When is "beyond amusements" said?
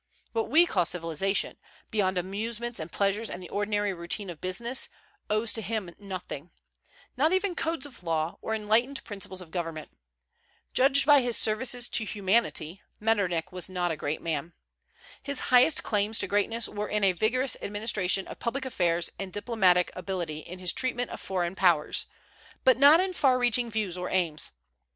1.91-2.79